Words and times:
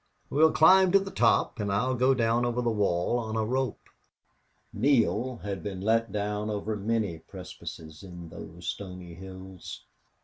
"We'll 0.31 0.51
climb 0.51 0.91
to 0.93 0.99
the 0.99 1.11
top 1.11 1.59
and 1.59 1.71
I'll 1.71 1.93
go 1.93 2.15
down 2.15 2.43
over 2.43 2.59
the 2.59 2.71
wall 2.71 3.19
on 3.19 3.35
a 3.35 3.45
rope." 3.45 3.87
Neale 4.73 5.35
had 5.43 5.61
been 5.61 5.79
let 5.79 6.11
down 6.11 6.49
over 6.49 6.75
many 6.75 7.19
precipices 7.19 8.01
in 8.01 8.29
those 8.29 8.65
stony 8.65 9.13
hills. 9.13 9.85